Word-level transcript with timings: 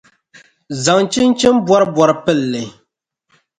zaŋ 0.83 0.99
chinchin’ 1.11 1.55
bɔribɔri 1.65 2.13
pili 2.23 2.43
li. 2.51 2.63